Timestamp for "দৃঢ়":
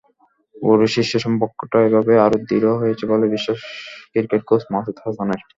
2.47-2.69